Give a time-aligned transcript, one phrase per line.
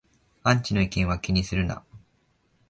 [0.41, 1.83] アンチの意見は気にするな